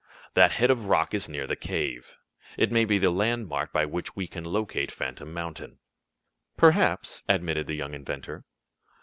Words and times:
That 0.33 0.53
head 0.53 0.71
of 0.71 0.85
rock 0.85 1.13
is 1.13 1.29
near 1.29 1.45
the 1.45 1.55
cave. 1.55 2.15
It 2.57 2.71
may 2.71 2.85
be 2.85 2.97
the 2.97 3.11
landmark 3.11 3.71
by 3.71 3.85
which 3.85 4.15
we 4.15 4.25
can 4.25 4.43
locate 4.43 4.89
Phantom 4.91 5.31
Mountain." 5.31 5.77
"Perhaps," 6.57 7.21
admitted 7.29 7.67
the 7.67 7.75
young 7.75 7.93
inventor. 7.93 8.43